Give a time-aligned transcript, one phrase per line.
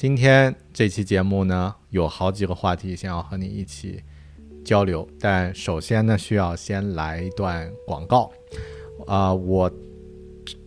[0.00, 4.02] 今天这期节目呢，有好几个话题想要和你一起
[4.64, 8.32] 交流，但首先呢，需要先来一段广告。
[9.06, 9.70] 啊，我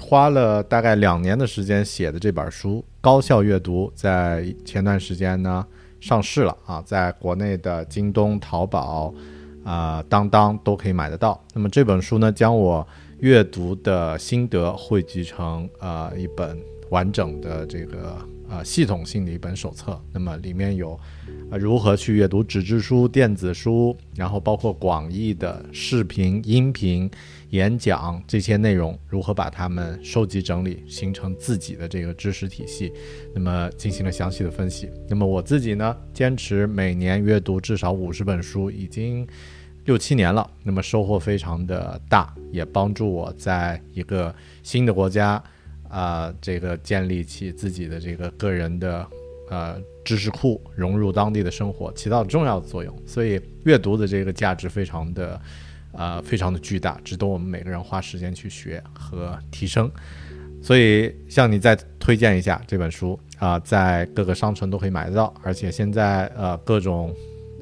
[0.00, 5.64] 花了大概两年的时间写的这本书《高效阅读》，在前段时间呢
[6.00, 9.14] 上市了啊，在国内的京东、淘宝、
[9.62, 11.40] 啊当当都可以买得到。
[11.54, 12.84] 那么这本书呢，将我
[13.20, 18.18] 阅读的心得汇集成啊一本完整的这个。
[18.50, 20.98] 啊，系统性的一本手册，那么里面有
[21.50, 27.08] 啊如何去阅读纸质书、电子书，然后包括广义的视频、音频、
[27.50, 32.92] 演讲这些内容，如何把它们收集整理，形成自己的这个知识体系，
[33.32, 34.90] 那么进行了详细的分析。
[35.08, 39.24] 那么我自己呢，坚持每年阅读至少五十本书，已经
[39.84, 45.40] 六七年了，那么收获非常的大，也帮助我在一个新的国家。
[45.90, 49.06] 啊，这个建立起自己的这个个人的
[49.50, 52.96] 呃知识库，融入当地的生活，起到重要的作用。
[53.06, 55.40] 所以阅读的这个价值非常的
[55.92, 59.90] 啊，非常的巨大，值得我们每个人花时间去学和提升。
[60.62, 67.14] 所以向你再推荐一下这本书啊，在各个商城都可以买得到，而且现在呃各种。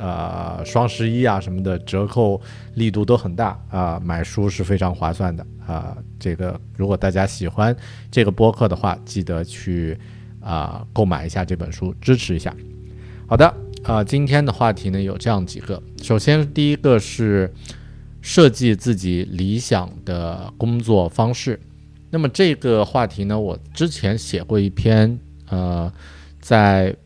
[0.00, 2.40] 呃，双十一啊什么的折扣
[2.72, 5.94] 力度都很大啊，买书是非常划算的啊。
[6.18, 7.76] 这个如果大家喜欢
[8.10, 9.94] 这个播客的话，记得去
[10.40, 12.56] 啊购买一下这本书，支持一下。
[13.26, 17.52] 好的啊，今天的话题呢有这样几个，首先第一个是
[18.22, 21.60] 设计自己理想的工作方式。
[22.08, 25.18] 那么这个话题呢，我之前写过一篇
[25.50, 25.92] 呃
[26.40, 26.96] 在。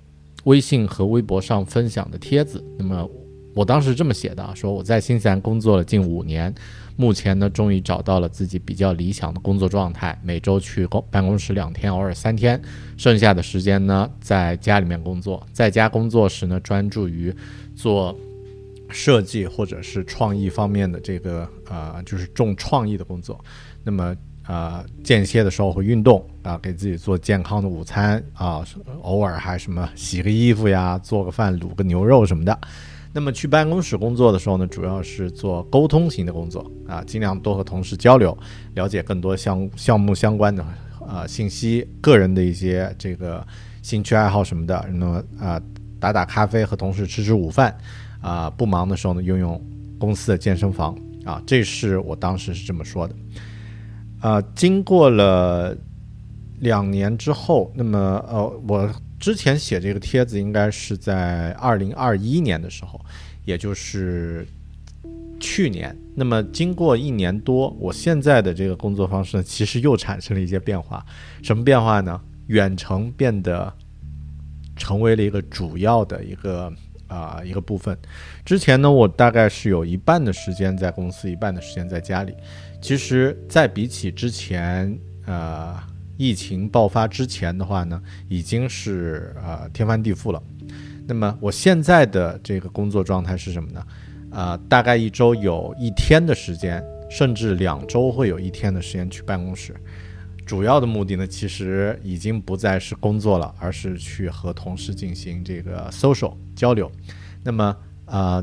[0.44, 3.08] 微信和微博上分享的帖子，那么
[3.54, 6.54] 我当时这么写的啊，说我在新西兰工作了近五年，
[6.96, 12.60] 目前呢终于找到了自己比较理想的工作状态，每周去公办公室两天，偶尔三天，
[12.96, 17.34] 剩下的时间呢在家里面工作，在家工作时呢专注于
[17.76, 18.14] 做
[18.90, 23.42] 设计或者是创意方面的这个呃就是重创意的工作，
[23.82, 24.14] 那么。
[24.46, 28.64] 啊，间歇的时候会运动啊，给自己做健康的午餐啊，
[29.02, 32.58] 偶尔还什么洗个衣服呀，做个饭，卤个牛肉什么的。
[33.12, 38.36] 那么去办公室工作的时候呢，主要是做沟通型的工作啊，尽量多和同事交流，
[38.74, 40.64] 了解更多项项目相关的
[41.06, 43.46] 啊信息，个人的一些这个
[43.82, 44.84] 兴趣爱好什么的。
[44.92, 45.62] 那么啊，
[46.00, 47.74] 打打咖啡，和同事吃吃午饭
[48.20, 49.64] 啊，不忙的时候呢，用用
[49.96, 53.14] 公司的健身房啊，这是我当时是这么说的。
[54.24, 55.76] 啊，经过了
[56.60, 58.90] 两年之后，那么呃，我
[59.20, 62.98] 之前写这个帖子应该是在二零二一年的时候，
[63.44, 64.48] 也就是
[65.38, 65.94] 去年。
[66.14, 71.04] 那么经过一年多，我现在的这个工作方式，其实又产生了一些变化。
[71.42, 72.18] 什么变化呢？
[72.46, 73.70] 远程变得
[74.74, 76.72] 成为了一个主要的一个
[77.14, 77.96] 啊一个部分。
[78.44, 82.34] 之前呢，我大概是有一半的时间在公司，一半的时间在家里。
[82.80, 85.78] 其实，在比起之前，呃，
[86.16, 90.42] 疫情爆发之前的话呢，已经是呃天翻地覆了。
[91.06, 93.86] 那么我现在的这个工作状态是什么呢？
[94.30, 99.74] 啊，大概一周有一天的时间，甚至两周会有一天的时间去办公室。
[100.44, 106.90] 主要的目的呢，其实已经不再是工作了，而是去和同事进行这个 social 交流。
[107.42, 107.76] 那么，
[108.06, 108.42] 呃，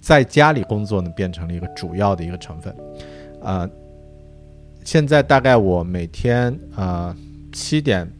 [0.00, 2.74] 在家里工作呢，变成了一个主要的一个成分。
[3.42, 3.68] 呃，
[4.84, 7.14] 现在大概我每天啊
[7.52, 8.10] 七点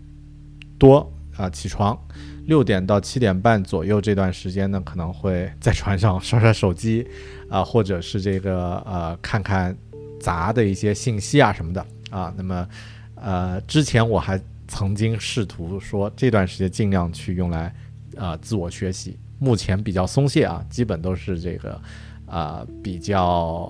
[0.78, 1.98] 多啊起床，
[2.46, 7.06] 六点到七点半左右这段时间呢，可能会在船上 刷刷手机
[7.48, 9.76] 啊，或者是这个呃看看
[10.20, 12.32] 杂的一些信息啊什么的啊。
[12.36, 12.68] 那么
[13.16, 17.74] 呃，之前我还曾经试图说这段时间尽量去用来
[18.16, 21.80] 啊自我学习，目前比较松懈啊，基本都是这个。
[22.26, 23.24] 啊，比较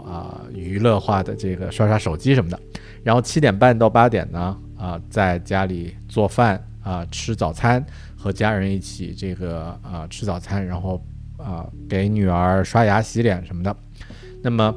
[0.06, 2.60] 啊娱乐化的这个刷刷手机什么的，
[3.02, 7.82] 然后七点半到八点呢，啊在家里做饭啊吃早餐，
[8.14, 11.02] 和家人一起这个啊吃早餐，然后
[11.38, 13.74] 啊给女儿刷牙洗脸什么的。
[14.42, 14.74] 那么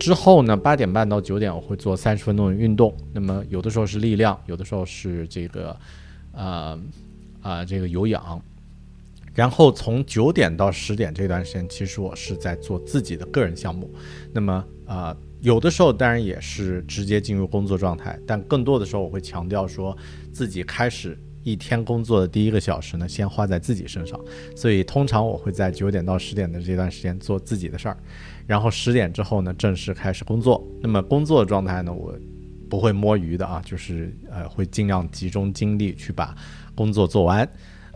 [0.00, 5.76] 之后呢，八点半到九点我会做三十分钟的运动，那么有的时候是力量，有的时候是这个
[6.32, 6.76] 啊
[7.40, 8.42] 啊这个有氧。
[9.34, 13.90] 然后从九点到十点这段时间，其实我是在做自己的个人项目。
[14.32, 19.96] 那么啊，有的时候当然也是直接进入工作状态，但更多的时候我会强调说
[20.32, 24.20] 自己开始一天工作的第一个小时呢，先花在自己身上。
[24.54, 27.96] 所以通常我会在九点到十点的这段时间做自己的事儿，
[28.46, 30.62] 然后十点之后呢，正式开始工作。
[30.80, 32.14] 那么工作的状态呢，我
[32.68, 36.36] 不会摸鱼的啊，就是呃会尽量集中精力去把
[36.74, 37.48] 工作做完。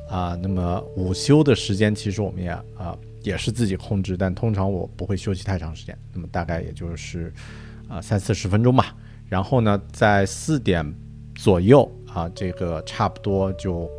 [0.08, 7.32] 啊，那么午休的时间其实我们也啊也是自己控制，但通常我不会休息太长时间，那么大概也就是
[7.88, 8.94] 啊三四十分钟吧。
[9.28, 10.94] 然后呢，在四点
[11.34, 13.90] 左右啊，这个差不多就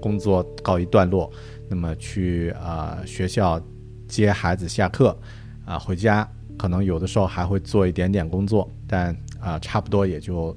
[0.00, 1.30] 工作告一段落，
[1.68, 3.60] 那么去啊学校
[4.06, 5.18] 接孩子下课
[5.64, 10.56] 啊回家，可能有的时候还会做一点点工作，但啊差不多也就。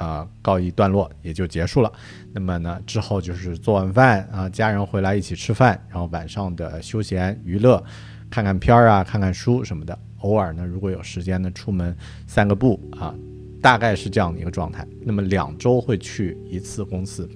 [0.00, 1.92] 啊，告一段落也就结束了。
[2.32, 7.84] 那么呢，之后就是做完饭啊，家人回来一起吃饭，然后晚上的休闲娱乐，
[8.30, 9.96] 看看片儿啊，看看书什么的。
[10.20, 11.94] 偶尔呢，如果有时间呢，出门
[12.26, 13.14] 散个步啊，
[13.60, 14.86] 大概是这样的一个状态。
[15.02, 17.28] 那么两周会去一次公司，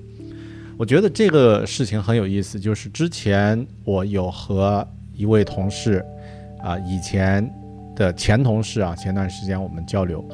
[0.78, 2.58] 我觉得这个事情很有意思。
[2.58, 6.02] 就是之前我有和一位同事
[6.62, 7.46] 啊，以前
[7.94, 10.26] 的前同事啊，前段时间我们交流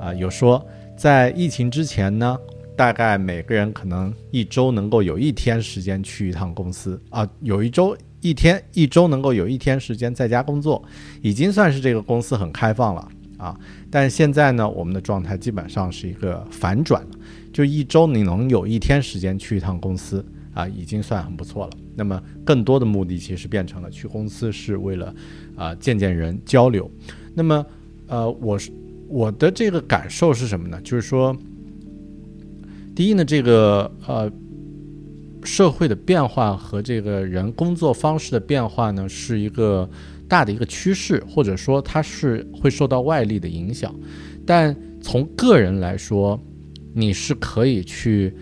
[0.00, 0.66] 啊，有说。
[0.96, 2.38] 在疫情之前呢，
[2.76, 10.82] 大概每个人可能一周能够有一天时间去一趟公司啊，有一周一天一周能够有一天时间在家工作，
[11.20, 13.58] 已经算是这个公司很开放了啊。
[13.90, 17.04] 但现在呢，我们的状态基本上是一个反转，
[17.52, 20.24] 就一周你能有一天时间去一趟公司
[20.54, 21.72] 啊，已经算很不错了。
[21.96, 25.14] 那么更多的目的其实变成了去公司是为了
[25.56, 26.90] 啊见见人交流。
[27.34, 27.66] 那么
[28.06, 28.72] 呃，我是。
[29.14, 30.80] 我的这个感受是什么呢？
[30.82, 31.36] 就是说，
[32.96, 34.28] 第一呢，这个呃，
[35.44, 39.88] 社会的变化和这个人工作方式的变化呢，是一个
[40.28, 43.94] 大的一个趋势，或者说它是会受到外力的影响。
[44.44, 46.36] 但从个人来说，
[46.92, 48.34] 你是可以去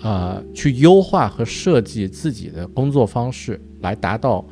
[0.00, 4.42] 啊，去优化和设计自己的工作方式，来达到。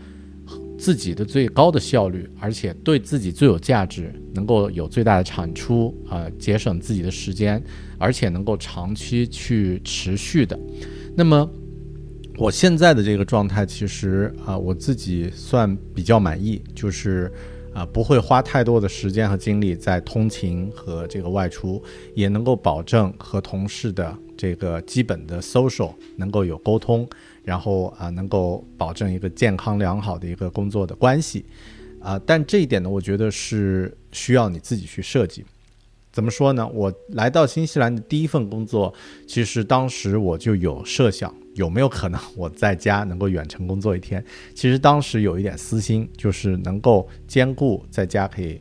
[0.83, 7.63] 自己的最高的效率，而且对自己最有价值，能够有最大的产出啊，节省自己的时间，
[7.99, 10.59] 而且能够长期去持续的。
[11.15, 11.49] 那么，
[12.37, 17.31] 我现在的这个状态，其实啊，我自己算比较满意，就是
[17.73, 21.81] 啊，不会花太多的时间和精力在通勤和这个外出，
[22.13, 27.09] 也能够保证和同事的这个基本的 social 能够有沟通。
[27.43, 31.45] 然后啊，能够保证一个健康良好的一个工作的关系，
[32.01, 35.45] 啊，但这一点呢，我觉得是需要你自己去设计。
[36.13, 36.69] 怎么说呢？
[36.69, 38.93] 我来到新西兰的第一份工作，
[39.27, 44.23] 其实当时我就有设想，有没有可能我在家能够远程工作一天？
[44.55, 48.61] 其实当时有一点私心，就是能够兼顾在家可以。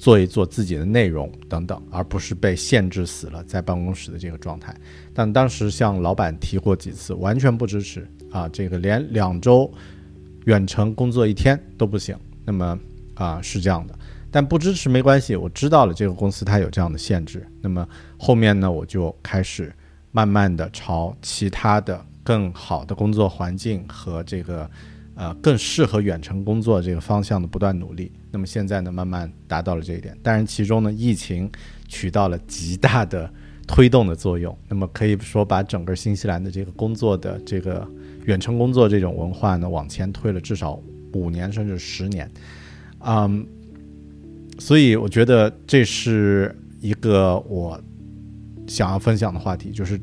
[0.00, 4.74] 做一做自己的内容等等，而不是被限制死了在办公室的这个状态。
[5.12, 9.70] 但当时向老板提过几次，完全不支持啊，这个连两周
[10.46, 12.16] 远程工作一天都不行。
[12.46, 12.80] 那么
[13.12, 13.94] 啊是这样的，
[14.30, 17.46] 但不支持没关系，我知道了这个公司它有这样的限制。
[17.60, 17.86] 那么
[18.18, 19.70] 后面呢，我就开始
[20.12, 24.70] 慢慢的朝其他的更好的工作环境和这个。
[25.20, 30.16] 呃，更适合远程工作这个方向的不断努力，那么现在呢，慢慢达到了这一点。
[30.22, 31.50] 当然，其中呢，疫情
[31.88, 33.30] 起到了极大的
[33.66, 34.56] 推动的作用。
[34.66, 37.86] 那么可以说，把整个新西兰的这个工作的这个
[38.24, 42.26] 远程工作这种文化呢，往前推了至少五年甚至十年。
[43.00, 43.46] 嗯，
[44.58, 47.78] 所以我觉得这是一个我
[48.66, 50.00] 想要分享的话题，就是。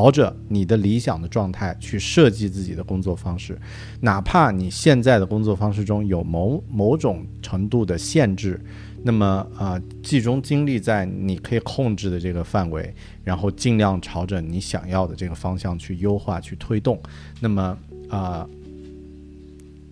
[0.00, 3.58] 朝着你的理想的状态去设计自己的工作方式，
[4.00, 8.58] 哪怕你现在的工作方式中有某某种程度的限制，
[9.02, 16.98] 那么啊，集中精力在你可以控制的这个范围，然后尽量朝着你想要的这个方向去优化、去推动。
[17.38, 17.76] 那么
[18.08, 18.48] 啊，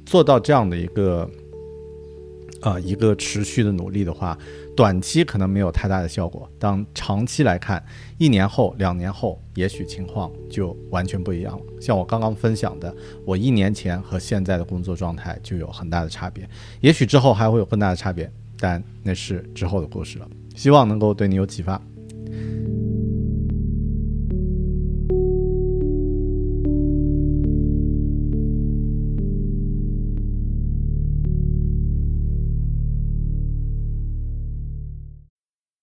[0.06, 1.30] 做到这样的一个
[2.60, 4.38] 啊一个持续的努力的话。
[4.76, 7.84] 短期可能没有太大的效果，当长期来看，
[8.16, 11.64] 一年后、两年后，也许情况就完全不一样了。
[11.80, 16.48] 像我刚刚分享的，我一年前和现在的工作状态就有很大的差别，
[16.80, 20.28] 也许之后还会有更大的差别，但那是之后的故事了。
[20.54, 21.82] 希望能够对你有启发。